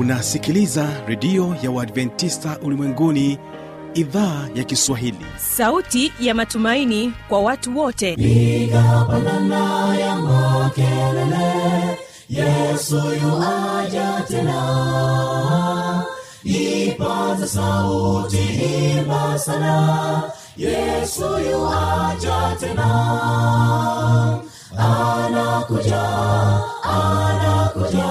unasikiliza 0.00 0.88
redio 1.06 1.56
ya 1.62 1.70
uadventista 1.70 2.58
ulimwenguni 2.62 3.38
idhaa 3.94 4.48
ya 4.54 4.64
kiswahili. 4.64 5.26
Sauti 5.38 6.12
ya 6.20 6.34
matumaini 6.34 7.12
kwa 7.28 7.40
watu 7.40 7.78
wote. 7.78 8.16
Nigapandana 8.16 9.96
ya 9.98 10.16
makelele 10.16 11.98
yesu 12.28 12.96
yuaja 12.96 14.24
tena. 14.28 16.04
Ipaza 16.44 17.46
sauti 17.46 18.36
himba 18.36 19.38
sana 19.38 20.22
yesu 20.56 21.22
yuaja 21.50 22.56
tena. 22.60 22.88
Anakuja 24.78 26.02
anakuja 26.82 28.10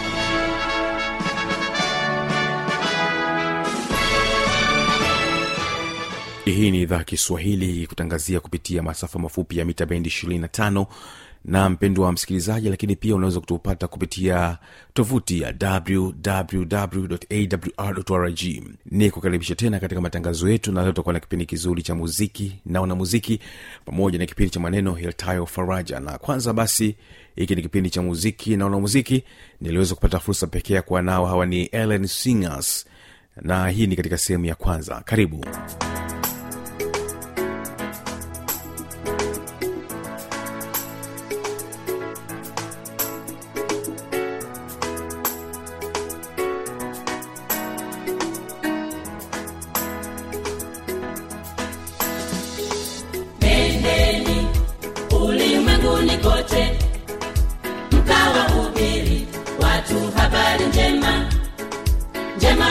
hii 6.51 6.71
ni 6.71 6.81
idhaa 6.81 7.03
kiswahili 7.03 7.87
kutangazia 7.87 8.39
kupitia 8.39 8.83
masafa 8.83 9.19
mafupi 9.19 9.57
ya 9.57 9.65
mita 9.65 9.85
bendi 9.85 10.09
25 10.09 10.85
na 11.45 11.69
mpendo 11.69 12.01
wa 12.01 12.11
msikilizaji 12.11 12.69
lakini 12.69 12.95
pia 12.95 13.15
unaweza 13.15 13.39
kutupata 13.39 13.87
kupitia 13.87 14.57
tovuti 14.93 15.41
ya 15.41 15.53
wwwawrrg 17.77 18.39
ni 18.91 19.11
kukaribisha 19.11 19.55
tena 19.55 19.79
katika 19.79 20.01
matangazo 20.01 20.49
yetu 20.49 20.71
na 20.71 20.81
leo 20.81 20.91
tutakuwa 20.91 21.13
na 21.13 21.19
kipindi 21.19 21.45
kizuri 21.45 21.83
cha 21.83 21.95
muziki 21.95 22.59
na 22.65 22.81
wanamuziki 22.81 23.39
pamoja 23.85 24.19
na 24.19 24.25
kipindi 24.25 24.49
cha 24.49 24.59
maneno 24.59 24.93
hiltayo 24.93 25.45
faraja. 25.45 25.99
Na 25.99 26.17
kwanza 26.17 26.53
basi 26.53 26.95
hiki 27.35 27.55
ni 27.55 27.61
kipindi 27.61 27.89
cha 27.89 28.01
muziki 28.01 28.57
na 28.57 28.65
wanamuziki. 28.65 29.23
Niliweza 29.61 29.95
kupata 29.95 30.19
fursa 30.19 30.47
pekee 30.47 30.73
ya 30.73 30.81
kuwa 30.81 31.01
nao 31.01 31.25
hawa 31.25 31.45
ni 31.45 31.63
ellen 31.65 32.07
singers 32.07 32.85
na 33.41 33.69
hii 33.69 33.87
ni 33.87 33.95
katika 33.95 34.17
sehemu 34.17 34.45
ya 34.45 34.55
kwanza. 34.55 35.01
Karibu. 35.05 35.45
nendeni 35.45 36.10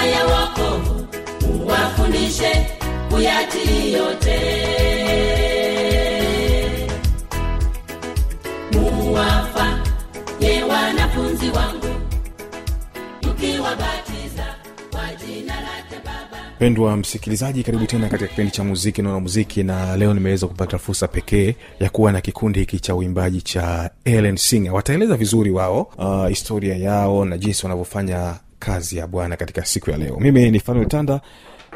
ya 0.06 0.24
wokovu 0.24 1.06
uwafundishe 1.64 2.66
kuyatii 3.10 3.92
yote. 3.92 4.40
Muwafa 8.72 9.80
wanafunzi 10.68 11.50
wangu 11.50 11.86
mkiwabatiza 13.22 14.44
kwa 14.90 15.00
jina 15.26 15.54
lake 15.54 15.96
baba. 16.04 16.38
Mpendwa 16.56 16.96
msikilizaji 16.96 17.62
karibu 17.62 17.86
tena 17.86 18.08
katika 18.08 18.28
kipindi 18.28 18.50
cha 18.52 18.64
muziki 18.64 19.02
naona 19.02 19.20
muziki 19.20 19.62
na 19.62 19.96
leo 19.96 20.14
nimeweza 20.14 20.46
kupata 20.46 20.78
fursa 20.78 21.08
pekee 21.08 21.54
ya 21.80 21.90
kuwa 21.90 22.12
na 22.12 22.20
kikundi 22.20 22.60
hiki 22.60 22.80
cha 22.80 22.94
uimbaji 22.94 23.42
cha 23.42 23.90
ellen 24.04 24.36
singer. 24.36 24.72
Wataeleza 24.72 25.16
vizuri 25.16 25.50
wao 25.50 25.80
uh, 25.98 26.28
historia 26.28 26.76
yao 26.76 27.24
na 27.24 27.38
jinsi 27.38 27.66
wanavyofanya 27.66 28.34
kazi 28.60 28.96
ya 28.96 29.06
bwana 29.06 29.36
katika 29.36 29.64
siku 29.64 29.90
ya 29.90 29.96
leo. 29.98 30.16
Mimi 30.20 30.50
ni 30.50 30.60
fanuel 30.60 30.88
tanda 30.88 31.20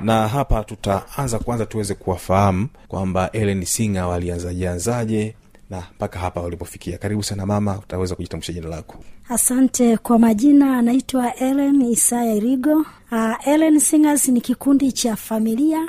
na 0.01 0.29
hapa 0.29 0.65
tutaanza 0.65 1.39
kwanza 1.39 1.67
tuweze 1.67 1.95
kuwafahamu 1.95 2.69
kwamba 2.89 3.31
ellen 3.33 3.65
singa 3.65 4.07
walianzajianzaje 4.07 5.35
na 5.71 5.83
mpaka 5.97 6.19
hapa 6.19 6.41
walipofikia. 6.41 6.99
Karibu 6.99 7.23
sana 7.23 7.47
mama 7.47 7.79
utaweza 7.79 8.15
kujitambulisha 8.15 8.53
jina 8.53 8.69
lako. 8.69 8.97
Asante 9.29 9.97
kwa 9.97 10.19
majina 10.19 10.79
anaitwa 10.79 11.35
ellen 11.37 11.81
isaya 11.83 12.35
irigo. 12.35 12.87
Uh, 13.13 13.49
ellen 13.49 13.79
singers 13.81 14.29
ni 14.29 14.41
kikundi 14.41 14.93
cha 14.93 15.17
familia 15.17 15.89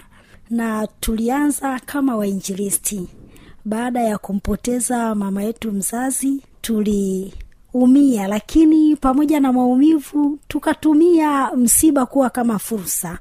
na 0.50 0.88
tulianza 1.00 1.80
kama 1.86 2.16
wainjilisti. 2.16 3.08
Baada 3.66 4.02
ya 4.02 4.18
kumpoteza 4.18 5.16
mama 5.16 5.44
yetu 5.44 5.72
mzazi 5.72 6.42
tuliumia 7.80 8.28
lakini 8.28 8.96
pamoja 8.96 9.40
na 9.40 9.54
maumivu 9.54 10.40
tukatumia 10.48 11.52
msiba 11.56 12.06
kuwa 12.06 12.30
kama 12.30 12.60
fursa. 12.60 13.20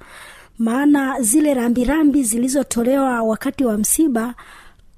Maana 0.59 1.20
zile 1.20 1.54
rambirambi 1.54 2.22
zilizotolewa 2.22 3.22
wakati 3.22 3.64
wa 3.64 3.78
msiba 3.78 4.34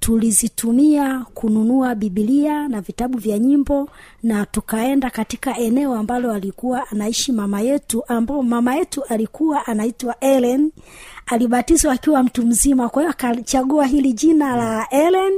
tulizitumia 0.00 1.25
kununua 1.34 1.95
bibilia 1.95 2.69
na 2.69 2.81
vitabu 2.81 3.19
vya 3.19 3.39
nyimbo 3.39 3.89
na 4.22 4.47
tukaenda 4.47 5.11
katika 5.11 5.59
eneo 5.59 5.95
ambalo 5.95 6.33
alikuwa 6.33 6.91
anaishi 6.91 7.33
mama 7.33 7.61
yetu 7.61 8.03
ambao 8.09 8.43
mama 8.43 8.75
yetu 8.77 9.05
alikuwa 9.05 9.66
anaitwa 9.66 10.21
ellen. 10.21 10.72
Alibatizwa 11.27 11.93
akiwa 11.93 12.22
mtu 12.22 12.47
mzima 12.47 12.89
kwa 12.89 13.03
hiyo 13.03 13.11
akachagua 13.11 13.87
hili 13.87 14.12
jina 14.12 14.56
la 14.56 14.89
ellen. 14.91 15.33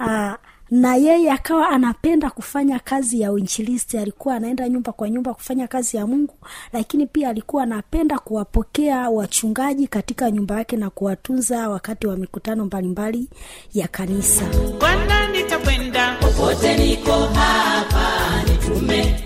Uh, 0.00 0.32
na 0.72 0.96
yeye 0.96 1.30
akawa 1.30 1.68
anapenda 1.68 2.30
kufanya 2.30 2.78
kazi 2.78 3.20
ya 3.20 3.32
uinjilisti. 3.32 3.98
Alikuwa 3.98 4.34
anaenda 4.34 4.68
nyumba 4.68 4.92
kwa 4.92 5.10
nyumba 5.10 5.34
kufanya 5.34 5.66
kazi 5.68 5.96
ya 5.96 6.06
mungu 6.06 6.34
lakini 6.72 7.06
pia 7.06 7.28
alikuwa 7.28 7.62
anapenda 7.62 8.18
kuwapokea 8.18 9.10
wachungaji 9.10 9.86
katika 9.86 10.30
nyumba 10.30 10.54
yake 10.58 10.76
na 10.76 10.90
kuwatunza 10.90 11.68
wakati 11.68 12.06
wa 12.06 12.16
mikutano 12.16 12.64
mbalimbali 12.64 13.28
ya 13.74 13.88
kanisa. 13.88 14.44
Bwana 14.80 15.28
nitakwenda? 15.28 16.16
Popote 16.20 16.76
niko 16.78 17.12
hapa 17.12 18.42
nitume 18.48 19.24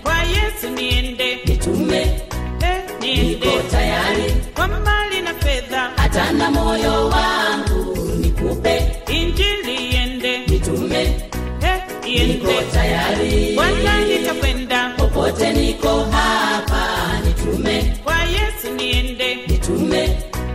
nitakwenda 15.37 15.61
niko 15.61 16.03
hapa 16.11 16.87
nitume. 17.25 17.97
Kwa 18.03 18.15
yesu 18.23 18.73
niende. 18.77 19.35
Nitume. 19.47 19.99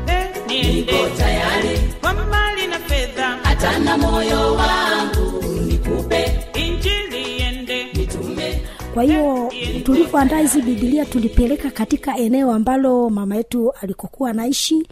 Eh, 0.08 0.28
niende. 0.48 0.92
Niko 0.92 1.08
tayari. 1.18 1.78
Kwa 2.00 2.12
mali 2.14 2.66
na 2.66 2.78
fedha. 2.78 3.38
Hata 3.42 3.78
na 3.78 3.98
moyo 3.98 4.54
wangu 4.54 5.44
nikupe. 5.66 6.40
Injili 6.54 7.36
iende. 7.38 7.84
Nitume. 7.94 8.60
Kwa 8.94 9.02
hiyo 9.02 9.52
tulivyoandaa 9.84 10.38
hizi 10.38 10.62
bibilia 10.62 11.04
tulipeleka 11.04 11.70
katika 11.70 12.16
eneo 12.16 12.52
ambalo 12.52 13.10
mama 13.10 13.36
yetu 13.36 13.72
alikokuwa 13.82 14.30
anaishi. 14.30 14.86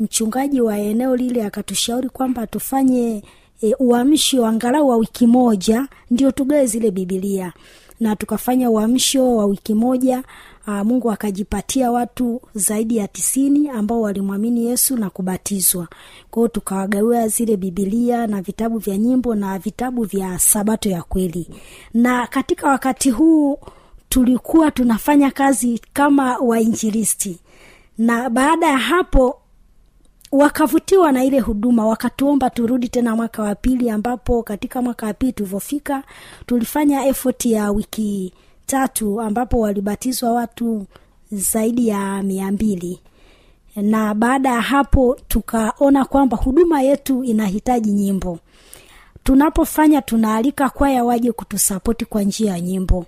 Mchungaji 0.00 0.60
wa 0.60 0.78
eneo 0.78 1.16
lile 1.16 1.44
akatushauri 1.44 2.08
kwamba 2.08 2.46
tufanye 2.46 3.22
e, 3.62 3.74
wa 4.38 4.48
angalau 4.48 4.88
wa 4.88 4.96
wiki 4.96 5.26
moja 5.26 5.88
ndio 6.10 6.30
tugawe 6.30 6.66
zile 6.66 6.90
bibilia 6.90 7.52
na 8.00 8.16
tukafanya 8.16 8.70
uamsho 8.70 9.36
wa 9.36 9.44
wiki 9.46 9.74
moja. 9.74 10.22
Uh, 10.66 10.74
mungu 10.82 11.10
akajipatia 11.10 11.90
watu 11.90 12.40
zaidi 12.54 12.96
ya 12.96 13.08
tisini 13.08 13.68
ambao 13.68 14.00
walimwamini 14.00 14.66
yesu 14.66 14.96
na 14.96 15.10
kubatizwa. 15.10 15.88
Kwao 16.30 16.48
tukawagawia 16.48 17.28
zile 17.28 17.56
bibilia 17.56 18.26
na 18.26 18.42
vitabu 18.42 18.78
vya 18.78 18.96
nyimbo 18.98 19.34
na 19.34 19.58
vitabu 19.58 20.02
vya 20.04 20.38
sabato 20.38 20.88
ya 20.90 21.02
kweli. 21.02 21.48
Na 21.94 22.26
katika 22.26 22.68
wakati 22.68 23.10
huu 23.10 23.58
tulikuwa 24.08 24.70
tunafanya 24.70 25.30
kazi 25.30 25.80
kama 25.92 26.38
wainjilisti. 26.38 27.38
Na 27.98 28.30
baada 28.30 28.66
ya 28.66 28.78
hapo 28.78 29.38
wakavutiwa 30.38 31.12
na 31.12 31.24
ile 31.24 31.40
huduma 31.40 31.86
wakatuomba 31.86 32.50
turudi 32.50 32.88
tena 32.88 33.16
mwaka 33.16 33.42
wa 33.42 33.54
pili 33.54 33.90
ambapo 33.90 34.42
katika 34.42 34.82
mwaka 34.82 35.06
wa 35.06 35.14
pili 35.14 35.32
tulivyofika 35.32 36.02
tulifanya 36.46 37.06
effort 37.06 37.46
ya 37.46 37.70
wiki 37.70 38.32
tatu 38.66 39.20
ambapo 39.20 39.60
walibatizwa 39.60 40.32
watu 40.32 40.86
zaidi 41.32 41.88
ya 41.88 42.22
mia 42.22 42.52
mbili. 42.52 43.00
Na 43.76 44.14
baada 44.14 44.48
ya 44.48 44.60
hapo 44.60 45.16
tukaona 45.28 46.04
kwamba 46.04 46.36
huduma 46.36 46.82
yetu 46.82 47.24
inahitaji 47.24 47.90
nyimbo. 47.92 48.38
Tunapofanya 49.24 50.02
tunaalika 50.02 50.68
kwaya 50.70 51.04
waje 51.04 51.32
kutusapoti 51.32 52.04
kwa 52.04 52.22
njia 52.22 52.52
ya 52.52 52.60
nyimbo 52.60 53.06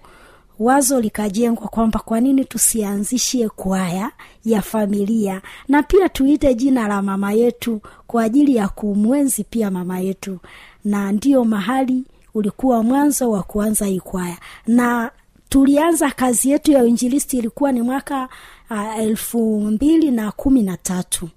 wazo 0.59 1.01
likajengwa 1.01 1.69
kwamba 1.69 1.99
kwa 2.01 2.21
nini 2.21 2.45
tusianzishie 2.45 3.49
kwaya 3.49 4.11
ya 4.45 4.63
familia 4.63 5.43
na 5.69 5.83
pia 5.83 6.09
tuite 6.09 6.55
jina 6.55 6.89
la 6.89 7.03
mama 7.03 7.33
yetu 7.33 7.81
kwa 8.07 8.23
ajili 8.23 8.57
ya 8.57 8.69
kumwenzi 8.69 9.45
pia 9.45 9.71
mama 9.71 10.01
yetu. 10.01 10.39
Na 10.85 11.13
ndiyo 11.13 11.45
mahali 11.45 12.05
ulikuwa 12.35 12.83
mwanzo 12.83 13.31
wa 13.31 13.43
kuanza 13.43 13.87
hii 13.87 14.01
kwaya. 14.01 14.37
Na 14.67 15.11
tulianza 15.49 16.11
kazi 16.11 16.51
yetu 16.51 16.73
ya 16.73 16.83
uinjilisti 16.83 17.39
ilikuwa 17.39 17.73
ni 17.73 17.83
mwaka 17.83 18.29
uh, 18.71 18.99
elfu 18.99 19.61
mbili 19.61 20.11
na 20.11 20.33
kumi 20.33 20.63
na 20.63 20.77
tatu. 20.77 21.29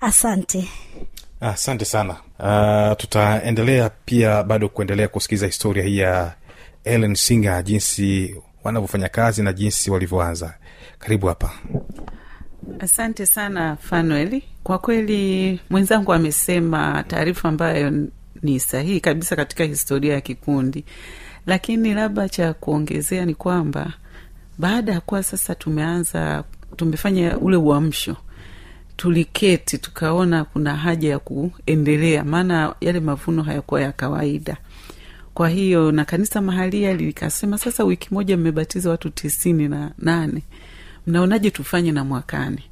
Asante. 0.00 0.68
Asante 1.40 1.84
sana. 1.84 2.16
Uh, 2.38 2.96
tutaendelea 2.96 3.90
pia 4.04 4.42
bado 4.42 4.68
kuendelea 4.68 5.08
kusikiliza 5.08 5.46
historia 5.46 5.84
hii 5.84 5.98
ya 5.98 6.34
ellen 6.84 7.14
singer 7.14 7.62
jinsi 7.64 8.36
wanavyofanya 8.64 9.08
kazi 9.08 9.42
na 9.42 9.52
jinsi 9.52 9.90
walivyoanza. 9.90 10.54
Karibu 10.98 11.26
hapa. 11.26 11.50
Asante 12.80 13.26
sana 13.26 13.76
fanuel. 13.76 14.42
Kwa 14.62 14.78
kweli 14.78 15.60
mwenzangu 15.70 16.12
amesema 16.12 17.04
taarifa 17.08 17.48
ambayo 17.48 17.92
ni 18.42 18.60
sahihi 18.60 19.00
kabisa 19.00 19.36
katika 19.36 19.64
historia 19.64 20.14
ya 20.14 20.20
kikundi. 20.20 20.84
Lakini 21.46 21.94
labda 21.94 22.28
cha 22.28 22.54
kuongezea 22.54 23.24
ni 23.26 23.34
kwamba 23.34 23.92
baada 24.58 24.92
ya 24.92 25.00
kuwa 25.00 25.22
sasa 25.22 25.54
tumeanza 25.54 26.44
tumefanya 26.76 27.38
ule 27.38 27.56
uamsho 27.56 28.16
tuliketi 28.96 29.78
tukaona 29.78 30.44
kuna 30.44 30.76
haja 30.76 31.10
ya 31.10 31.18
kuendelea 31.18 32.24
maana 32.24 32.74
yale 32.80 33.00
mavuno 33.00 33.42
hayakuwa 33.42 33.80
ya 33.80 33.92
kawaida 33.92 34.56
kwa 35.34 35.48
hiyo 35.48 35.92
na 35.92 36.04
kanisa 36.04 36.40
mahalia 36.40 36.94
likasema 36.94 37.58
sasa 37.58 37.84
wiki 37.84 38.14
moja 38.14 38.36
mmebatiza 38.36 38.90
watu 38.90 39.10
tisini 39.10 39.68
na 39.68 39.90
nane. 39.98 40.42
Mnaonaje 41.06 41.50
tufanye 41.50 41.92
na 41.92 42.04
mwakani? 42.04 42.62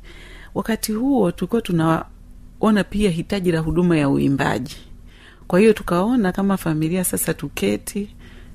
Wakati 0.55 0.93
huo 0.93 1.33
tulikuwa 1.33 1.63
tunaona 1.63 2.85
pia 2.91 3.11
hitaji 3.11 3.53
la 3.53 3.59
huduma 3.61 3.97
ya 3.99 4.09
uimbaji. 4.09 4.77
Kwa 5.47 5.61
hiyo 5.61 5.73
tukaona 5.73 6.33
kama 6.33 6.57
familia 6.57 7.05
sasa 7.05 7.35
tuketi 7.35 8.09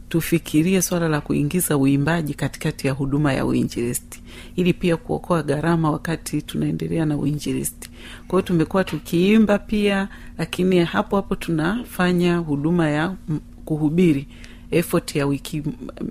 tufikirie 0.09 0.81
swala 0.81 1.07
la 1.09 1.21
kuingiza 1.21 1.77
uimbaji 1.77 2.33
katikati 2.33 2.87
ya 2.87 2.93
huduma 2.93 3.33
ya 3.33 3.45
uinjilisti 3.45 4.21
ili 4.55 4.73
pia 4.73 4.97
kuokoa 4.97 5.43
gharama 5.43 5.91
wakati 5.91 6.41
tunaendelea 6.41 7.05
na 7.05 7.17
uinjilisti. 7.17 7.89
Kwa 8.27 8.39
hiyo 8.39 8.41
tumekuwa 8.47 8.83
tukiimba 8.83 9.59
pia 9.59 10.07
lakini 10.37 10.79
hapo 10.85 11.15
hapo 11.15 11.35
tunafanya 11.35 12.37
huduma 12.37 12.89
ya 12.89 13.15
kuhubiri 13.65 14.27
effort 14.71 15.15
ya 15.15 15.25
wiki 15.25 15.63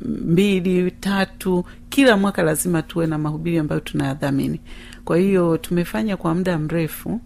mbili 0.04 0.90
tatu 0.90 1.64
kila 1.88 2.16
mwaka 2.16 2.42
lazima 2.42 2.82
tuwe 2.82 3.06
na 3.06 3.18
mahubiri 3.18 3.58
ambayo 3.58 3.80
tunayadhamini. 3.80 4.60
Kwa 5.04 5.16
hiyo 5.18 5.56
tumefanya 5.56 6.16
kwa 6.16 6.34
muda 6.34 6.58
mrefu 6.58 7.20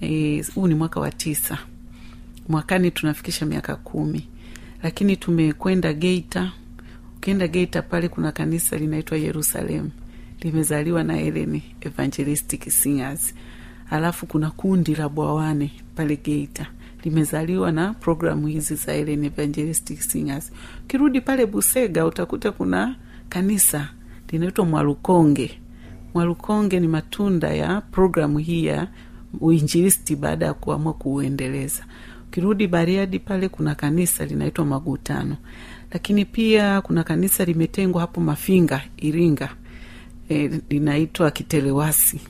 eh, 0.00 0.46
huu 0.54 0.66
e, 0.66 0.68
ni 0.68 0.74
mwaka 0.74 1.00
wa 1.00 1.10
tisa. 1.10 1.58
Mwakani 2.48 2.90
tunafikisha 2.90 3.46
miaka 3.46 3.76
kumi. 3.76 4.28
Lakini 4.82 5.16
tumekwenda 5.16 5.92
geita. 5.92 6.52
Ukienda 7.16 7.48
geita 7.48 7.82
pale 7.82 8.08
kuna 8.08 8.32
kanisa 8.32 8.76
linaitwa 8.76 9.18
yerusalemu 9.18 9.90
limezaliwa 10.40 11.04
na 11.04 11.20
Ellen 11.20 11.60
evangelistic 11.80 12.70
singers. 12.70 13.34
Alafu 13.90 14.26
kuna 14.26 14.50
kundi 14.50 14.94
la 14.94 15.08
bwawane 15.08 15.70
pale 15.94 16.16
geita 16.16 16.66
limezaliwa 17.08 17.72
na 17.72 17.94
programu 17.94 18.46
hizi 18.46 18.74
za 18.74 18.94
Ellen 18.94 19.24
evangelistic 19.24 20.00
singers. 20.00 20.52
Ukirudi 20.84 21.20
pale 21.20 21.46
busega 21.46 22.06
utakuta 22.06 22.52
kuna 22.52 22.96
kanisa 23.28 23.88
linaitwa 24.32 24.64
mwalukonge. 24.66 25.60
Mwalukonge 26.14 26.80
ni 26.80 26.88
matunda 26.88 27.48
ya 27.54 27.80
programu 27.80 28.38
hii 28.38 28.64
ya 28.64 28.88
uinjilisti 29.40 30.16
baada 30.16 30.46
ya 30.46 30.54
kuamua 30.54 30.92
kuuendeleza. 30.92 31.84
Ukirudi 32.28 32.66
bariadi 32.66 33.18
pale 33.18 33.48
kuna 33.48 33.74
kanisa 33.74 34.24
linaitwa 34.26 34.64
magutano. 34.64 35.36
Lakini 35.92 36.24
pia 36.24 36.80
kuna 36.80 37.04
kanisa 37.04 37.44
limetengwa 37.44 38.00
hapo 38.00 38.20
mafinga 38.20 38.82
iringa. 38.96 39.48
E, 40.28 40.60
linaitwa 40.70 41.30
kitelewasi 41.30 42.20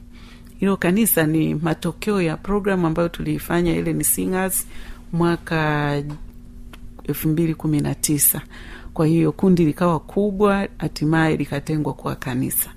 hilo 0.61 0.77
kanisa 0.77 1.27
ni 1.27 1.55
matokeo 1.55 2.23
ya 2.23 2.37
programu 2.37 2.87
ambayo 2.87 3.09
tuliifanya 3.09 3.77
ile 3.77 3.93
ni 3.93 4.05
singers 4.05 4.67
mwaka 5.13 6.03
elfu 7.05 7.29
mbili 7.29 7.55
kumi 7.55 7.81
na 7.81 7.95
tisa. 7.95 8.41
Kwa 8.95 9.07
hiyo 9.07 9.33
kundi 9.33 9.65
likawa 9.65 10.01
kubwa 10.01 10.69
hatimaye 10.79 11.37
likatengwa 11.37 11.93
kwa 11.95 12.15
kanisa. 12.17 12.71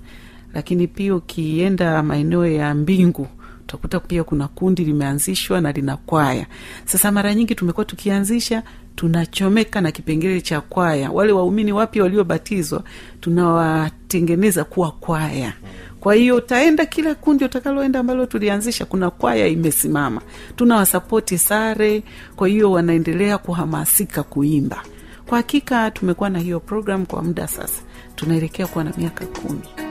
Lakini 0.54 0.86
pia 0.86 1.14
ukienda 1.14 2.02
maeneo 2.02 2.46
ya 2.46 2.74
mbingu 2.74 3.26
utakuta 3.64 4.00
pia 4.00 4.24
kuna 4.24 4.48
kundi 4.48 4.84
limeanzishwa 4.84 5.60
na 5.60 5.72
lina 5.72 5.96
kwaya. 5.96 6.46
Sasa 6.84 7.12
mara 7.12 7.34
nyingi 7.34 7.54
tumekuwa 7.54 7.84
tukianzisha 7.86 8.62
tunachomeka 8.96 9.80
na 9.80 9.92
kipengele 9.92 10.40
cha 10.40 10.60
kwaya. 10.60 11.10
Wale 11.10 11.32
waumini 11.32 11.72
wapya 11.72 12.02
waliobatizwa 12.02 12.84
tunawatengeneza 13.20 14.64
kuwa 14.64 14.90
kwaya 14.90 15.52
kwa 16.02 16.14
hiyo 16.14 16.36
utaenda 16.36 16.86
kila 16.86 17.14
kundi 17.14 17.44
utakaloenda 17.44 18.00
ambalo 18.00 18.26
tulianzisha 18.26 18.84
kuna 18.84 19.10
kwaya 19.10 19.46
imesimama. 19.46 20.20
Tunawasapoti 20.56 21.38
sare 21.38 22.02
kwa 22.36 22.48
hiyo 22.48 22.70
wanaendelea 22.72 23.38
kuhamasika 23.38 24.22
kuimba. 24.22 24.82
Kwa 25.26 25.38
hakika 25.38 25.90
tumekuwa 25.90 26.30
na 26.30 26.38
hiyo 26.38 26.60
program 26.60 27.06
kwa 27.06 27.22
muda 27.22 27.48
sasa. 27.48 27.82
Tunaelekea 28.16 28.66
kuwa 28.66 28.84
na 28.84 28.92
miaka 28.98 29.26
kumi 29.26 29.81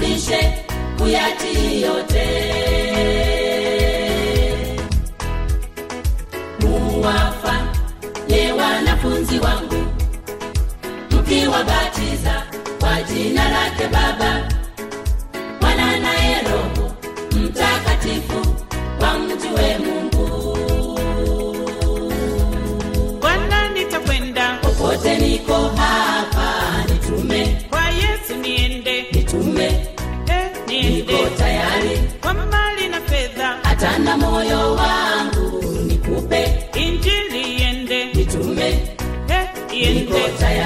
muwafundishe 0.00 0.64
kuyatii 0.98 1.82
yote. 1.82 2.26
Muwafa 6.60 7.54
ye 8.28 8.52
wanafunzi 8.52 9.38
wangu. 9.38 9.86
Mkiwabatiza 11.10 12.42
kwa 12.80 13.02
jina 13.02 13.48
lake 13.50 13.86
baba. 13.92 14.48
Mwana 15.60 15.98
naye 16.00 16.42
roho 16.42 16.92
mtakatifu 17.30 18.46
wamjue 19.00 19.78
mungu. 19.78 20.58
Bwana 23.20 23.68
nitakwenda. 23.68 24.58
Popote 24.62 25.18
niko 25.18 25.54
hapa 25.54 26.49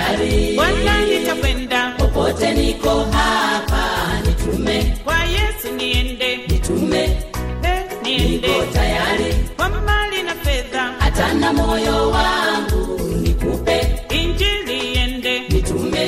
tayari, 0.09 0.57
wala 0.59 1.01
nitakwenda. 1.07 1.95
Popote, 1.99 2.53
niko 2.55 3.05
hapa, 3.13 3.85
nitume. 4.27 4.97
Kwa 5.05 5.17
Yesu, 5.25 5.71
niende. 5.77 6.37
Nitume, 6.49 7.03
eh, 7.63 7.83
niende, 8.03 8.49
niko 8.49 8.65
tayari. 8.73 9.35
Kwa 9.57 9.69
mali 9.69 10.23
na 10.23 10.35
fedha, 10.35 10.93
hata 10.99 11.35
na 11.35 11.53
moyo 11.53 12.11
wangu 12.11 13.01
nikupe, 13.23 13.87
injili 14.11 14.93
iende, 14.95 15.41
nitume, 15.49 16.03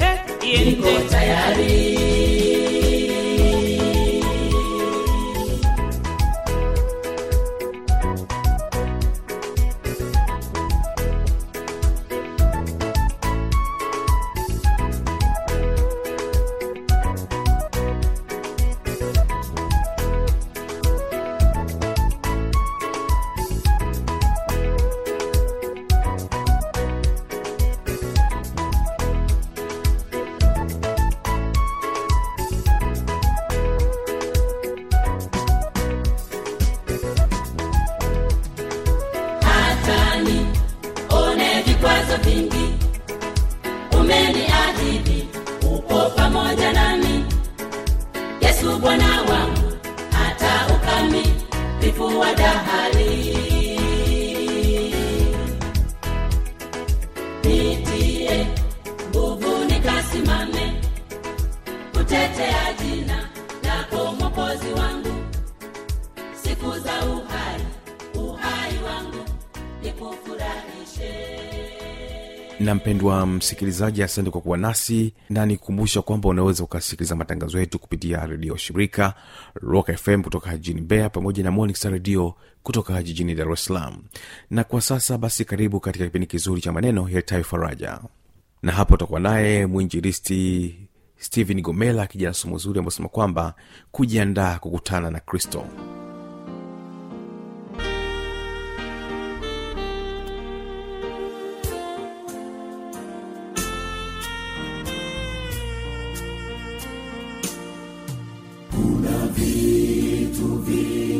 eh, 0.00 0.18
iende, 0.42 0.70
niko 0.70 1.10
tayari. 1.10 1.99
Mpendwa 72.80 73.26
msikilizaji 73.26 74.02
asante 74.02 74.30
kwa 74.30 74.40
kuwa 74.40 74.58
nasi 74.58 75.14
na 75.30 75.46
nikukumbusha 75.46 76.02
kwamba 76.02 76.28
unaweza 76.28 76.64
ukasikiliza 76.64 77.16
matangazo 77.16 77.58
yetu 77.60 77.78
kupitia 77.78 78.26
redio 78.26 78.56
shirika 78.56 79.14
rock 79.54 79.92
fm 79.96 80.22
kutoka 80.22 80.52
jijini 80.56 80.80
mbeya 80.80 81.10
pamoja 81.10 81.42
na 81.42 81.50
morning 81.50 81.76
redio 81.84 82.34
kutoka 82.62 83.02
jijini 83.02 83.34
dar 83.34 83.52
es 83.52 83.64
salaam. 83.64 83.96
Na 84.50 84.64
kwa 84.64 84.80
sasa 84.80 85.18
basi 85.18 85.44
karibu 85.44 85.80
katika 85.80 86.04
kipindi 86.04 86.26
kizuri 86.26 86.60
cha 86.60 86.72
maneno 86.72 87.08
yatayo 87.08 87.44
faraja. 87.44 88.00
Na 88.62 88.72
hapo 88.72 88.94
utakuwa 88.94 89.20
naye 89.20 89.66
mwinjilisti 89.66 90.74
stephen 91.16 91.60
gomela 91.62 92.02
akija 92.02 92.28
na 92.28 92.34
somo 92.34 92.58
zuri 92.58 92.78
ambao 92.78 92.90
sema 92.90 93.08
kwamba 93.08 93.54
kujiandaa 93.92 94.58
kukutana 94.58 95.10
na 95.10 95.20
kristo 95.20 95.64
vitu 109.40 110.48
vingi. 110.66 111.19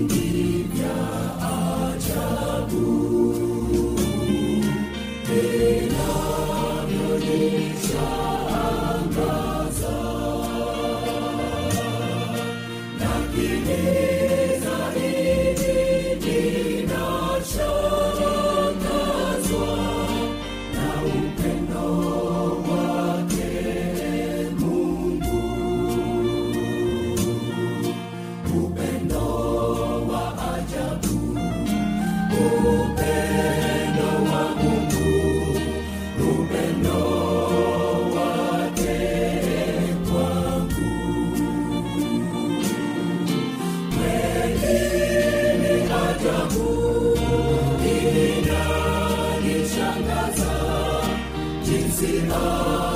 Oh. 52.33 52.89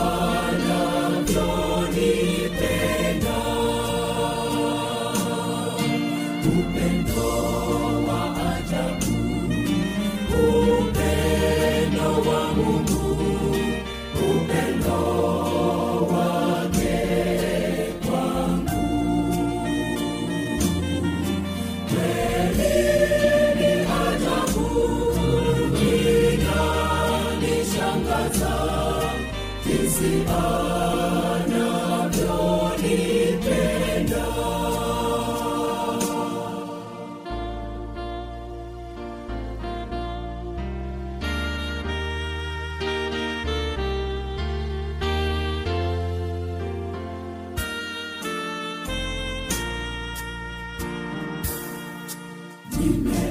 Amen. 52.85 53.24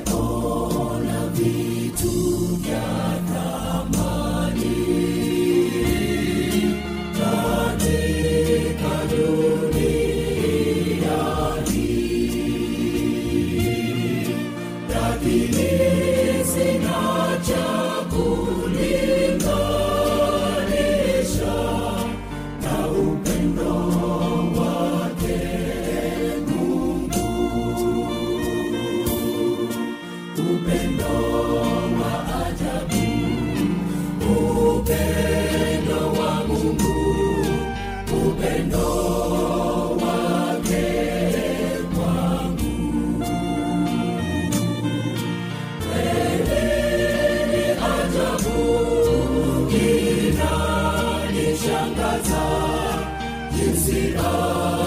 You 52.26 53.76
see. 53.76 54.83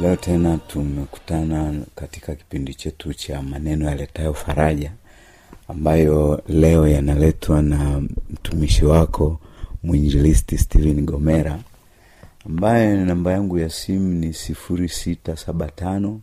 Leo 0.00 0.16
tena 0.16 0.58
tumekutana 0.58 1.74
katika 1.94 2.34
kipindi 2.34 2.74
chetu 2.74 3.14
cha 3.14 3.42
maneno 3.42 3.88
yaletayo 3.88 4.34
faraja 4.34 4.92
ambayo 5.68 6.42
leo 6.48 6.88
yanaletwa 6.88 7.62
na 7.62 8.00
mtumishi 8.30 8.84
wako 8.84 9.40
mwinjilisti 9.82 10.58
stephen 10.58 11.04
gomera 11.06 11.58
ambaye 12.46 12.96
namba 13.04 13.32
yangu 13.32 13.58
ya 13.58 13.70
simu 13.70 14.14
ni 14.14 14.32
sifuri 14.32 14.88
sita 14.88 15.36
saba 15.36 15.70
tano 15.70 16.20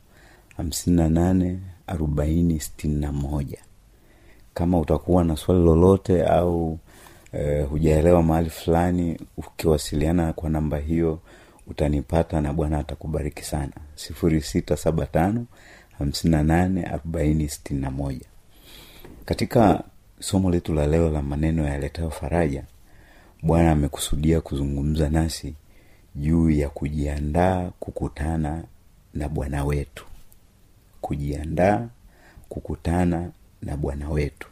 hamsini 0.58 0.96
na 0.96 1.10
nane 1.10 1.60
arobaini 1.88 2.60
sitini 2.60 2.96
na 3.01 3.12
moja 3.12 3.58
kama 4.53 4.79
utakuwa 4.79 5.24
na 5.24 5.38
swali 5.38 5.63
lolote 5.63 6.24
au 6.25 6.79
eh, 7.34 7.67
hujaelewa 7.70 8.24
mahali 8.24 8.50
fulani 8.50 9.20
ukiwasiliana 9.38 10.34
kwa 10.34 10.50
namba 10.50 10.77
hiyo 10.77 11.20
utanipata 11.67 12.41
na 12.41 12.53
bwana 12.53 12.77
atakubariki 12.79 13.43
sana. 13.43 13.72
Sifuri 13.96 14.41
sita 14.41 14.77
saba 14.77 15.05
tano 15.05 15.46
hamsini 16.00 16.31
na 16.31 16.43
nane 16.43 16.84
arobaini 16.84 17.50
sitini 17.50 17.81
na 17.81 17.91
moja. 17.91 18.25
Katika 19.25 19.84
somo 20.20 20.51
letu 20.51 20.74
la 20.74 20.88
leo 20.88 21.10
la 21.10 21.22
maneno 21.22 21.67
yaletayo 21.67 22.10
faraja 22.10 22.63
bwana 23.43 23.72
amekusudia 23.72 24.41
kuzungumza 24.41 25.10
nasi 25.10 25.55
juu 26.15 26.50
ya 26.50 26.70
kujiandaa 26.70 27.72
kukutana 27.79 28.63
na 29.13 29.29
bwana 29.29 29.65
wetu. 29.65 30.05
Kujiandaa 31.01 31.88
kukutana 32.50 33.29
na 33.62 33.77
bwana 33.77 34.10
wetu. 34.10 34.48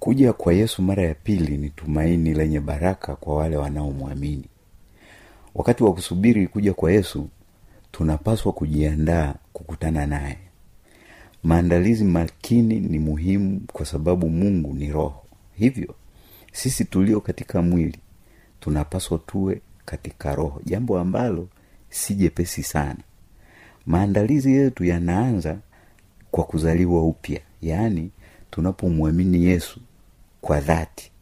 Kuja 0.00 0.32
kwa 0.32 0.52
yesu 0.52 0.82
mara 0.82 1.02
ya 1.02 1.14
pili 1.14 1.56
ni 1.56 1.70
tumaini 1.70 2.34
lenye 2.34 2.60
baraka 2.60 3.16
kwa 3.16 3.36
wale 3.36 3.56
wanaomwamini. 3.56 4.44
Wakati 5.54 5.84
wa 5.84 5.94
kusubiri 5.94 6.46
kuja 6.46 6.74
kwa 6.74 6.92
yesu 6.92 7.28
tunapaswa 7.92 8.52
kujiandaa 8.52 9.34
kukutana 9.52 10.06
naye. 10.06 10.38
Maandalizi 11.42 12.04
makini 12.04 12.80
ni 12.80 12.98
muhimu 12.98 13.60
kwa 13.72 13.86
sababu 13.86 14.30
mungu 14.30 14.74
ni 14.74 14.92
roho. 14.92 15.22
Hivyo 15.54 15.94
sisi 16.52 16.84
tulio 16.84 17.20
katika 17.20 17.62
mwili 17.62 17.98
tunapaswa 18.60 19.18
tuwe 19.18 19.60
katika 19.84 20.34
roho 20.34 20.60
jambo 20.64 20.98
ambalo 20.98 21.48
si 21.90 22.14
jepesi 22.14 22.62
sana. 22.62 22.96
Maandalizi 23.86 24.52
yetu 24.54 24.84
yanaanza 24.84 25.58
kwa 26.30 26.44
kuzaliwa 26.44 27.02
upya 27.02 27.40
yaani 27.62 28.10
tunapomwamini 28.50 29.44
yesu 29.44 29.80
kwa 30.40 30.60
dhati 30.60 31.12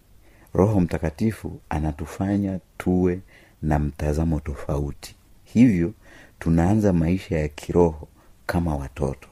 roho 0.54 0.80
mtakatifu 0.80 1.60
anatufanya 1.68 2.60
tuwe 2.78 3.20
na 3.62 3.78
mtazamo 3.78 4.40
tofauti. 4.40 5.14
Hivyo 5.44 5.92
tunaanza 6.38 6.92
maisha 6.92 7.38
ya 7.38 7.48
kiroho 7.48 8.08
kama 8.46 8.76
watoto. 8.76 9.28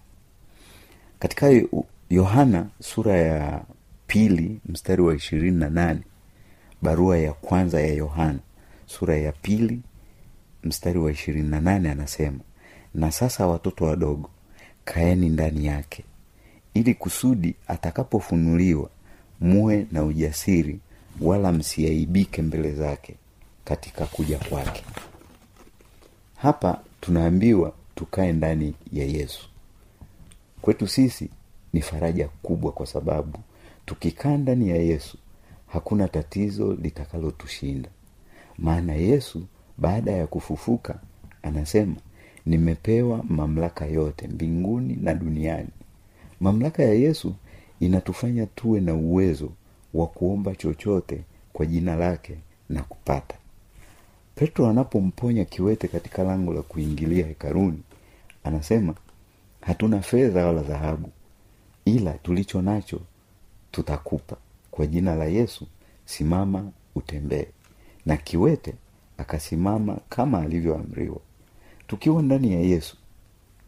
Katika 1.19 1.63
yohana 2.11 2.67
sura 2.81 3.17
ya 3.17 3.65
pili 4.07 4.61
mstari 4.67 5.03
wa 5.03 5.15
ishirini 5.15 5.57
na 5.59 5.71
nane 5.71 6.01
barua 6.83 7.19
ya 7.19 7.33
kwanza 7.33 7.81
ya 7.81 7.95
yohana 7.95 8.39
sura 8.87 9.17
ya 9.17 9.33
pili 9.33 9.81
mstari 10.65 10.99
wa 10.99 11.11
ishirini 11.13 11.49
na 11.49 11.61
nane 11.61 11.91
anasema 11.91 12.39
na 12.95 13.13
sasa 13.13 13.47
watoto 13.47 13.85
wadogo 13.85 14.31
kaeni 14.85 15.29
ndani 15.29 15.67
yake 15.67 16.05
ili 16.79 16.95
kusudi 16.95 17.55
atakapofunuliwa 17.69 18.91
muwe 19.41 19.87
na 19.93 20.05
ujasiri 20.05 20.81
wala 21.21 21.53
msiaibike 21.53 22.43
mbele 22.43 22.73
zake 22.73 23.15
katika 23.65 24.07
kuja 24.07 24.39
kwake. 24.39 24.85
Hapa 26.37 26.81
tunaambiwa 27.01 27.73
tukae 27.95 28.33
ndani 28.33 28.75
ya 28.93 29.05
yesu. 29.05 29.49
Kwetu 30.63 30.87
sisi 30.89 31.31
ni 31.73 31.81
faraja 31.81 32.29
kubwa 32.43 32.73
kwa 32.73 32.87
sababu 32.87 33.39
tukikaa 33.87 34.37
ndani 34.37 34.69
ya 34.71 34.77
yesu 34.77 35.19
hakuna 35.67 36.09
tatizo 36.09 36.73
litakalotushinda. 36.75 37.89
Maana 38.59 38.93
yesu 38.95 39.43
baada 39.79 40.13
ya 40.13 40.27
kufufuka 40.27 41.01
anasema 41.43 41.97
nimepewa 42.47 43.25
mamlaka 43.29 43.87
yote 43.87 44.29
mbinguni 44.29 44.97
na 45.03 45.15
duniani 45.15 45.69
mamlaka 46.41 46.83
ya 46.83 46.93
yesu 46.95 47.35
inatufanya 47.81 48.47
tuwe 48.47 48.81
na 48.81 48.95
uwezo 48.95 49.53
wa 49.95 50.07
kuomba 50.07 50.55
chochote 50.55 51.25
kwa 51.53 51.67
jina 51.67 51.97
lake 51.97 52.39
na 52.69 52.83
kupata. 52.83 53.37
Petro 54.35 54.69
anapomponya 54.69 55.45
kiwete 55.45 55.89
katika 55.89 56.23
lango 56.23 56.53
la 56.55 56.63
kuingilia 56.63 57.27
hekaruni 57.27 57.83
anasema 58.45 58.95
hatuna 59.61 60.01
fedha 60.01 60.47
wala 60.47 60.63
dhahabu 60.63 61.11
ila 61.85 62.13
tulicho 62.13 62.63
nacho 62.63 63.01
tutakupa. 63.71 64.37
Kwa 64.71 64.87
jina 64.87 65.15
la 65.15 65.25
yesu 65.25 65.67
simama 66.05 66.71
utembee. 66.95 67.47
Na 68.07 68.17
kiwete 68.17 68.75
akasimama 69.19 69.99
kama 70.09 70.43
alivyoamriwa. 70.43 71.19
Tukiwa 71.87 72.23
ndani 72.23 72.53
ya 72.53 72.61
yesu 72.61 72.97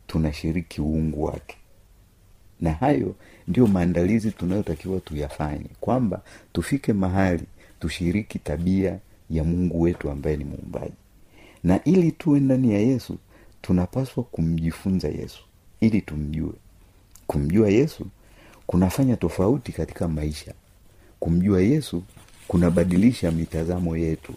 tunashiriki 0.07 0.81
uungu 0.81 1.25
wake 1.25 1.57
na 2.61 2.73
hayo 2.73 3.15
ndio 3.49 3.67
maandalizi 3.67 4.31
tunayotakiwa 4.31 5.01
tuyafanye 5.01 5.67
kwamba 5.81 6.23
tufike 6.53 6.93
mahali 6.93 7.43
tushiriki 7.81 8.39
tabia 8.39 8.99
ya 9.31 9.45
mungu 9.45 9.81
wetu 9.81 10.11
ambaye 10.11 10.37
ni 10.37 10.45
muumbaji. 10.45 10.95
Na 11.65 11.85
ili 11.85 12.13
tuwe 12.13 12.41
ndani 12.41 12.73
ya 12.73 12.79
yesu 12.79 13.17
tunapaswa 13.63 14.25
kumjifunza 14.25 15.09
yesu 15.09 15.43
ili 15.81 16.01
tumjue. 16.03 16.53
Kumjua 17.27 17.69
yesu 17.69 18.07
kunafanya 18.67 19.17
tofauti 19.17 19.73
katika 19.73 20.09
maisha. 20.09 20.55
Kumjua 21.21 21.63
yesu 21.63 22.03
kunabadilisha 22.49 23.31
mitazamo 23.31 23.97
yetu. 23.97 24.35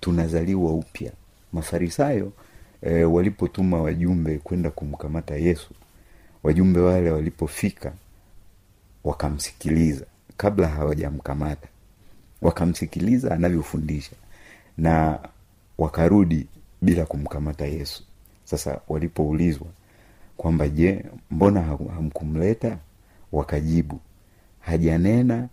Tunazaliwa 0.00 0.72
upya. 0.74 1.12
Mafarisayo 1.52 2.32
e, 2.82 3.04
walipotuma 3.04 3.82
wajumbe 3.82 4.38
kwenda 4.38 4.70
kumkamata 4.70 5.36
yesu 5.36 5.70
wajumbe 6.42 6.80
wale 6.80 7.10
walipofika 7.10 7.92
wakamsikiliza 9.04 10.04
kabla 10.36 10.68
hawajamkamata. 10.68 11.68
Wakamsikiliza 12.42 13.30
anavyofundisha 13.34 14.12
na 14.78 15.18
wakarudi 15.78 16.46
bila 16.82 17.06
kumkamata 17.06 17.66
yesu. 17.66 18.04
Sasa 18.44 18.80
walipoulizwa 18.88 19.66
kwamba 20.36 20.68
je 20.68 21.04
mbona 21.30 21.60
hamkumleta? 21.94 22.78
Wakajibu 23.32 24.00
hajanena 24.60 25.48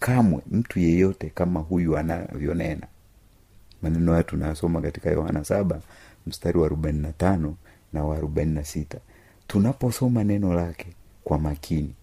kamwe 0.00 0.42
mtu 0.50 0.80
yeyote 0.80 1.30
kama 1.34 1.60
huyu 1.60 1.98
anavyonena. 1.98 2.86
Maneno 3.82 4.12
hayo 4.12 4.22
tunayosoma 4.22 4.80
katika 4.80 5.10
yohana 5.10 5.44
saba 5.44 5.80
mstari 6.26 6.58
wa 6.58 6.66
arobaini 6.66 6.98
na 6.98 7.12
tano 7.12 7.56
na 7.92 8.04
wa 8.04 8.16
arobaini 8.16 8.54
na 8.54 8.64
sita 8.64 8.98
tunaposoma 9.52 10.24
neno 10.24 10.54
lake 10.54 10.86
kwa 11.24 11.38
makini 11.38 11.94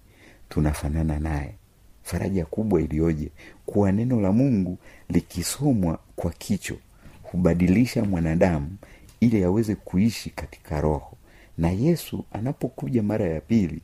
tunafanana 0.49 1.19
naye. 1.19 1.55
Faraja 2.03 2.45
kubwa 2.45 2.81
iliyoje 2.81 3.29
kuwa 3.65 3.91
neno 3.91 4.21
la 4.21 4.31
mungu 4.31 4.77
likisomwa 5.09 5.99
kwa 6.15 6.31
kicho 6.31 6.77
hubadilisha 7.23 8.03
mwanadamu 8.03 8.77
ili 9.19 9.43
aweze 9.43 9.75
kuishi 9.75 10.29
katika 10.29 10.81
roho. 10.81 11.17
Na 11.57 11.69
yesu 11.69 12.25
anapokuja 12.31 13.03
mara 13.03 13.25
ya 13.25 13.41
pili 13.41 13.81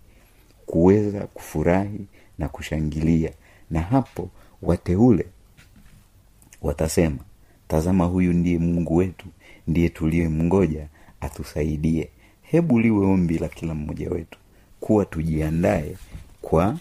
kuweza 0.66 1.28
kufurahi 1.28 2.06
na 2.38 2.50
kushangilia 2.50 3.32
na 3.72 3.82
hapo 3.82 4.30
wateule 4.62 5.26
watasema 6.62 7.20
tazama 7.68 8.06
huyu 8.06 8.34
ndiye 8.34 8.58
mungu 8.60 8.96
wetu 8.96 9.26
ndiye 9.68 9.90
tuliyemngoja 9.90 10.88
atusaidie 11.22 12.10
hebu 12.52 12.80
liwe 12.80 13.06
ombi 13.06 13.38
la 13.38 13.48
kila 13.48 13.74
mmoja 13.74 14.10
wetu 14.10 14.40
kuwa 14.80 15.06
tujiandae 15.06 15.98
kwa 16.42 16.78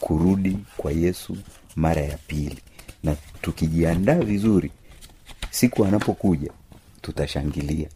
kurudi 0.00 0.58
kwa 0.76 0.92
yesu 0.92 1.36
mara 1.76 2.02
ya 2.02 2.18
pili. 2.26 2.58
Na 3.04 3.16
tukijiandaa 3.42 4.18
vizuri 4.18 4.70
siku 5.50 5.84
anapokuja 5.84 6.52
tutashangilia. 7.02 7.88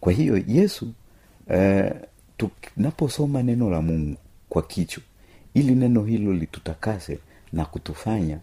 Kwa 0.00 0.12
hiyo 0.12 0.42
yesu 0.48 0.92
uh, 1.46 1.90
tunaposoma 2.74 3.42
neno 3.42 3.70
la 3.70 3.82
mungu 3.82 4.16
kwa 4.48 4.62
kichwa 4.62 5.02
ili 5.54 5.74
neno 5.74 6.04
hilo 6.04 6.32
litutakase 6.32 7.18
na 7.52 7.64
kutufanya 7.64 8.38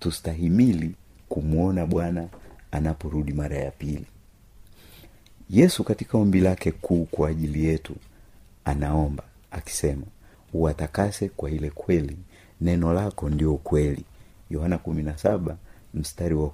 tustahimili 0.00 0.94
kumwona 1.28 1.86
bwana 1.86 2.28
anaporudi 2.70 3.32
mara 3.32 3.56
ya 3.56 3.70
pili 3.70 4.04
yesu 5.50 5.84
katika 5.84 6.18
ombi 6.18 6.40
lake 6.40 6.72
kuu 6.72 7.04
kwa 7.04 7.28
ajili 7.28 7.64
yetu 7.64 7.94
anaomba 8.64 9.22
akisema 9.50 10.02
uwatakase 10.52 11.28
kwa 11.28 11.50
ile 11.50 11.70
kweli 11.70 12.16
neno 12.60 12.92
lako 12.92 13.28
ndio 13.30 13.56
kweli 13.56 14.04
yohana 14.50 14.78
mstari 15.94 16.34
wa 16.34 16.50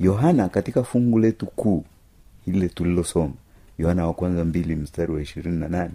yohana 0.00 0.48
katika 0.48 0.82
fungu 0.84 1.18
letu 1.18 1.46
kuu 1.46 1.84
ile 2.46 2.68
tulilosoma 2.68 3.34
yohana 3.78 4.06
wa 4.06 4.14
kwanza 4.14 4.44
mbili 4.44 4.76
mstari 4.76 5.12
wa 5.12 5.22
ishirini 5.22 5.60
na 5.60 5.68
nane 5.68 5.94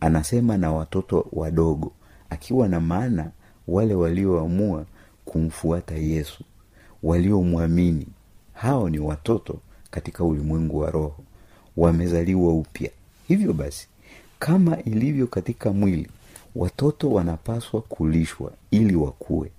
anasema 0.00 0.56
na 0.56 0.72
watoto 0.72 1.26
wadogo 1.32 1.92
akiwa 2.30 2.68
na 2.68 2.80
maana 2.80 3.30
wale 3.68 3.94
walioamua 3.94 4.84
kumfuata 5.24 5.94
yesu 5.94 6.44
waliomwamini 7.02 8.06
hao 8.52 8.90
ni 8.90 8.98
watoto 8.98 9.60
katika 9.94 10.24
ulimwengu 10.24 10.78
wa 10.78 10.90
roho 10.90 11.24
wamezaliwa 11.76 12.52
upya. 12.54 12.90
Hivyo 13.28 13.52
basi 13.52 13.88
kama 14.38 14.82
ilivyo 14.82 15.26
katika 15.26 15.72
mwili 15.72 16.08
watoto 16.56 17.10
wanapaswa 17.10 17.80
kulishwa 17.80 18.52
ili 18.70 18.96
wakue. 18.96 19.50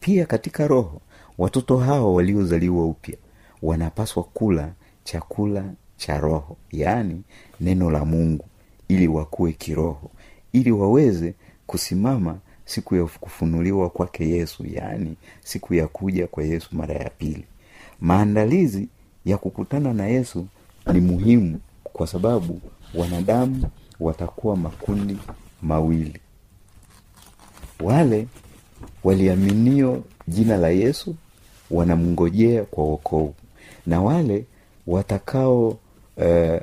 Pia 0.00 0.26
katika 0.26 0.66
roho 0.66 1.00
watoto 1.38 1.76
hao 1.76 2.14
waliozaliwa 2.14 2.84
upya 2.86 3.16
wanapaswa 3.62 4.22
kula 4.24 4.72
chakula 5.04 5.64
cha 5.96 6.18
roho 6.20 6.56
yaani 6.72 7.22
neno 7.60 7.90
la 7.90 8.04
mungu 8.04 8.44
ili 8.88 9.08
wakuwe 9.08 9.52
kiroho 9.52 10.10
ili 10.52 10.72
waweze 10.72 11.34
kusimama 11.66 12.38
siku 12.64 12.96
ya 12.96 13.04
kufunuliwa 13.04 13.90
kwake 13.90 14.28
yesu 14.28 14.66
yaani 14.66 15.16
siku 15.44 15.74
ya 15.74 15.88
kuja 15.88 16.26
kwa 16.26 16.44
yesu 16.44 16.68
mara 16.72 16.94
ya 16.94 17.10
pili. 17.10 17.44
Maandalizi 18.00 18.88
ya 19.24 19.38
kukutana 19.38 19.94
na 19.94 20.06
yesu 20.06 20.46
ni 20.92 21.00
muhimu 21.00 21.60
kwa 21.84 22.06
sababu 22.06 22.60
wanadamu 22.94 23.62
watakuwa 24.00 24.56
makundi 24.56 25.16
mawili. 25.62 26.20
Wale 27.80 28.26
waliaminio 29.04 30.02
jina 30.28 30.56
la 30.56 30.68
yesu 30.68 31.14
wanamngojea 31.70 32.64
kwa 32.64 32.84
wokovu 32.84 33.34
na 33.86 34.00
wale 34.02 34.44
watakao 34.86 35.78
eh, 36.16 36.60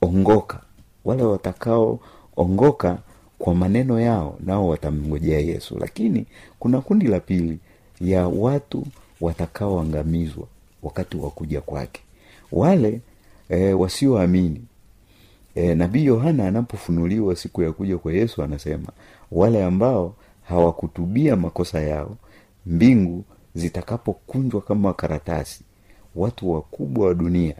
ongoka 0.00 0.60
wale 1.04 1.22
watakaoongoka 1.22 2.98
kwa 3.38 3.54
maneno 3.54 4.00
yao 4.00 4.36
nao 4.40 4.68
watamngojea 4.68 5.38
yesu. 5.40 5.78
Lakini 5.78 6.26
kuna 6.58 6.80
kundi 6.80 7.06
la 7.06 7.20
pili 7.20 7.58
ya 8.00 8.28
watu 8.28 8.86
watakaoangamizwa 9.20 10.46
wakati 10.82 11.16
wa 11.16 11.30
kuja 11.30 11.60
kwake. 11.60 12.00
Wale 12.52 13.00
e, 13.48 13.72
wasioamini 13.72 14.60
e, 15.54 15.74
nabii 15.74 16.04
yohana 16.04 16.48
anapofunuliwa 16.48 17.36
siku 17.36 17.62
ya 17.62 17.72
kuja 17.72 17.98
kwa 17.98 18.12
yesu 18.12 18.42
anasema 18.42 18.88
wale 19.32 19.64
ambao 19.64 20.14
hawakutubia 20.42 21.36
makosa 21.36 21.80
yao 21.80 22.16
mbingu 22.66 23.24
zitakapokunjwa 23.54 24.60
kama 24.60 24.94
karatasi 24.94 25.64
watu 26.16 26.50
wakubwa 26.50 27.06
wa 27.06 27.14
dunia 27.14 27.54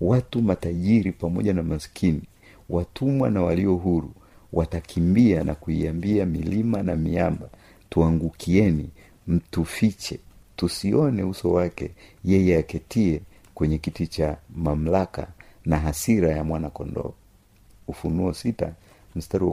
watu 0.00 0.42
matajiri 0.42 1.12
pamoja 1.12 1.52
na 1.52 1.62
maskini 1.62 2.22
watumwa 2.68 3.30
na 3.30 3.42
walio 3.42 3.74
huru 3.74 4.10
watakimbia 4.52 5.44
na 5.44 5.54
kuiambia 5.54 6.26
milima 6.26 6.82
na 6.82 6.96
miamba 6.96 7.48
tuangukieni 7.90 8.88
mtufiche 9.26 10.18
tusione 10.60 11.22
uso 11.22 11.52
wake 11.52 11.90
yeye 12.24 12.58
aketie 12.58 13.20
kwenye 13.54 13.78
kiti 13.78 14.06
cha 14.06 14.36
mamlaka 14.56 15.26
na 15.66 15.78
hasira 15.78 16.30
ya 16.30 16.44
mwana 16.44 16.70
kondoo 16.70 17.12
ufunuo 17.88 18.32
sita 18.34 18.72
mstari 19.16 19.44
wa 19.44 19.52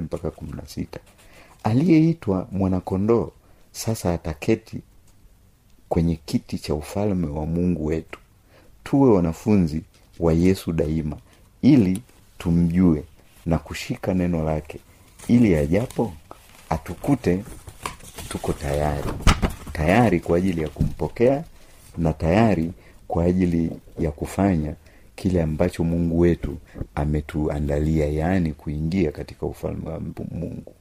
mpaka 0.00 0.30
aliyeitwa 1.64 2.48
mwanakondoo 2.52 3.30
sasa 3.72 4.14
ataketi 4.14 4.80
kwenye 5.88 6.16
kiti 6.16 6.58
cha 6.58 6.74
ufalme 6.74 7.26
wa 7.26 7.46
mungu 7.46 7.86
wetu. 7.86 8.18
Tuwe 8.84 9.10
wanafunzi 9.10 9.82
wa 10.18 10.32
yesu 10.32 10.72
daima 10.72 11.16
ili 11.62 12.02
tumjue 12.38 13.04
na 13.46 13.58
kushika 13.58 14.14
neno 14.14 14.44
lake. 14.44 14.78
Ili 15.28 15.56
ajapo 15.56 16.12
atukute 16.70 17.44
tuko 18.28 18.52
tayari 18.52 19.10
tayari 19.78 20.20
kwa 20.20 20.36
ajili 20.38 20.62
ya 20.62 20.68
kumpokea 20.68 21.44
na 21.98 22.12
tayari 22.12 22.72
kwa 23.08 23.24
ajili 23.24 23.70
ya 23.98 24.10
kufanya 24.10 24.74
kile 25.16 25.42
ambacho 25.42 25.84
mungu 25.84 26.18
wetu 26.20 26.58
ametuandalia 26.94 28.06
yaani 28.06 28.52
kuingia 28.52 29.12
katika 29.12 29.46
ufalme 29.46 29.88
wa 29.88 30.00
mungu. 30.30 30.74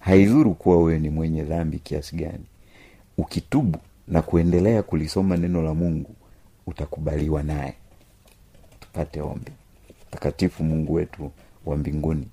Haidhuru 0.00 0.54
kuwa 0.54 0.76
wewe 0.76 0.98
ni 0.98 1.10
mwenye 1.10 1.42
dhambi 1.42 1.78
kiasi 1.78 2.16
gani. 2.16 2.44
Ukitubu 3.18 3.78
na 4.08 4.22
kuendelea 4.22 4.82
kulisoma 4.82 5.36
neno 5.36 5.62
la 5.62 5.74
mungu 5.74 6.14
utakubaliwa 6.66 7.42
naye. 7.42 7.74
Tupate 8.80 9.20
ombi. 9.20 9.52
Mtakatifu 10.08 10.64
mungu 10.64 10.94
wetu 10.94 11.30
wa 11.66 11.76
mbinguni 11.76 12.28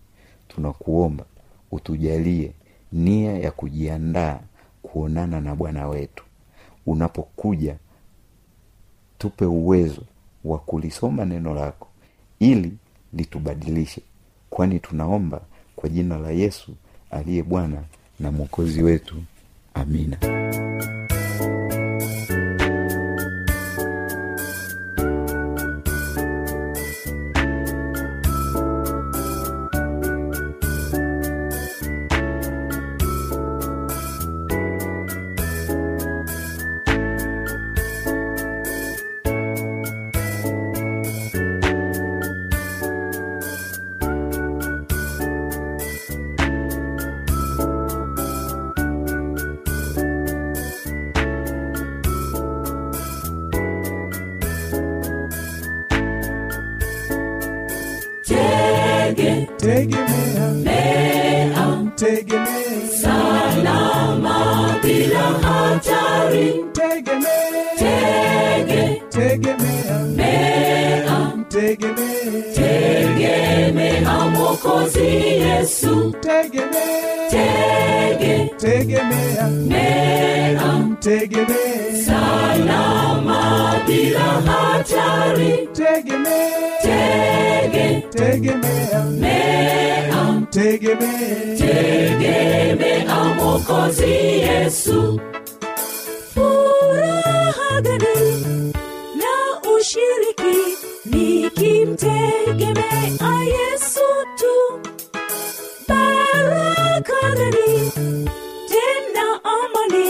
tunakuomba 0.48 1.26
utujalie 1.72 2.52
nia 2.94 3.38
ya 3.38 3.52
kujiandaa 3.52 4.40
kuonana 4.82 5.42
na 5.42 5.56
bwana 5.56 5.88
wetu. 5.88 6.24
Unapokuja 6.86 7.76
tupe 9.18 9.46
uwezo 9.46 10.02
wa 10.46 10.58
kulisoma 10.60 11.26
neno 11.26 11.54
lako 11.54 11.88
ili 12.40 12.78
litubadilishe 13.14 14.02
kwani 14.50 14.80
tunaomba 14.80 15.42
kwa 15.76 15.90
jina 15.90 16.18
la 16.18 16.32
yesu 16.32 16.76
aliye 17.12 17.44
bwana 17.44 17.84
na 18.20 18.32
mwokozi 18.32 18.84
wetu. 18.84 19.16
Amina 19.74 20.18
tegemea 69.80 70.00
mea, 70.16 71.44
tegemea 72.56 74.14
Mwokozi 74.30 75.08
Yesu. 75.46 76.14
tegemea 76.22 77.30
Tege, 77.30 78.50
tegemea 78.58 79.48
mea, 79.48 80.88
tegemea 81.00 82.04
salama 82.06 83.76
bila 83.88 84.20
hatari. 84.20 85.70
tegemea 85.74 86.50
Tege, 86.82 88.04
tegemea 88.12 89.04
mea, 89.20 90.42
tegemea 90.50 91.58
tegemea 91.58 93.24
Mwokozi 93.36 94.12
Yesu. 94.14 95.20
furaha 96.34 97.82
gani 97.82 98.74
ushiriki 99.90 100.56
nikimtegemea 101.06 103.34
yesu 103.54 104.08
tu 104.40 104.56
baraka 105.88 107.22
gani 107.38 107.72
tena 108.72 109.26
amani 109.56 110.08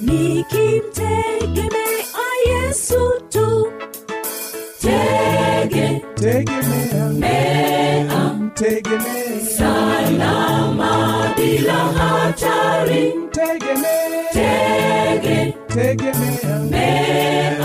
nikimtegemea 0.00 2.26
yesu 2.50 3.02
tu 3.30 3.46
Tege, 4.82 5.86
tegemea 6.14 7.06
mea, 7.22 8.20
tegemea 8.54 9.40
salama 9.56 10.92
bila 11.36 11.78
hatari. 11.98 13.04
tegemea 13.30 14.22
Tege, 14.32 15.38
tegemea 15.74 16.56
mea, 16.70 17.61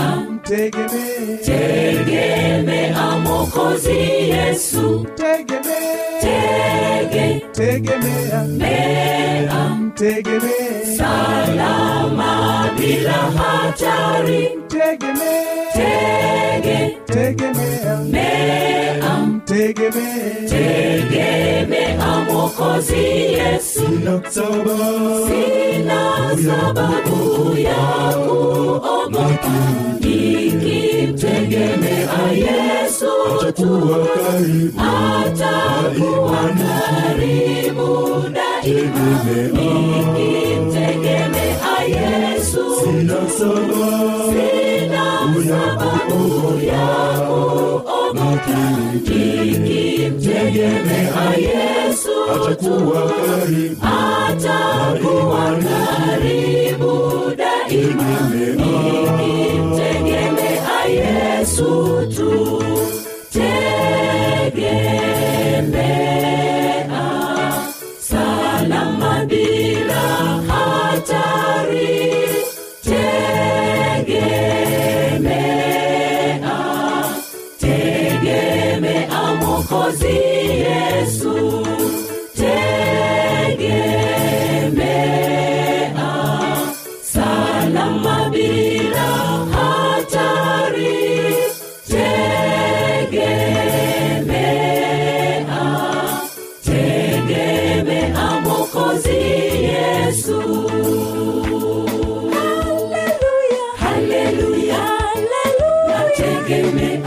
tegemea 0.48 1.38
tegemea 1.44 3.18
Mwokozi 3.18 3.98
Yesu. 4.30 5.06
tegemea 5.16 6.07
Tege, 6.38 7.26
tegemea 7.52 8.40
mea, 8.60 9.58
tegemea 9.94 10.96
salama 10.96 12.70
bila 12.78 13.18
hatari. 13.38 14.42
tegemea 14.68 15.72
Tege, 15.74 16.78
tegemea 17.06 17.96
mea, 18.12 19.12
tegemea 19.46 20.48
tegemee 20.48 20.48
tegemea 20.48 22.20
mwokozi 22.30 23.04
yesu. 23.38 23.80
Sina 23.80 24.20
sababu 24.30 25.28
sina 25.28 26.02
sababu 26.44 27.58
ya 27.58 28.14
kuogopa 28.26 29.54
nikimtegemea 30.98 32.32
yesu. 32.32 33.06
Atakuwa 33.40 34.06
karibu. 34.06 34.80
Atakuwa 34.80 36.42
karibu 36.58 37.88
nikimtegemea 40.16 41.78
yesu. 41.88 42.64
Sina 42.84 43.16
sababu 43.38 44.32
sina 44.32 45.04
sababu 45.48 46.20
ya 46.64 46.88
kuogopa. 47.26 48.60
Nikimtegemea 48.94 51.24
yesu. 51.38 52.16
Atakuwa 52.34 53.02
karibu. 53.12 53.76
Atakuwa 53.82 55.44
karibu 55.56 56.92
daima. 57.36 58.10
Nikimtegemea 58.30 60.47
yesu 61.58 62.67
nategemea 106.48 107.06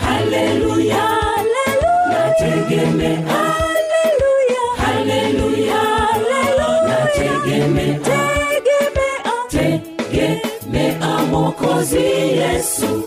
haleluya 0.00 1.04
nategemea 2.08 3.18
haleluya 4.76 5.82
nategemea 6.88 8.00
tegemea 9.48 11.18
mwokozi 11.30 12.02
yesu 12.38 13.03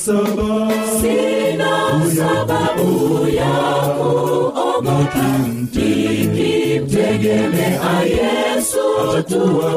yesu 0.00 0.18
sina 1.00 1.72
sababu 2.16 2.88
ya 3.28 3.54
kuogopa. 3.98 5.26
Nikimtegemea 5.74 8.02
yesu 8.02 8.84
atakuwa 9.18 9.72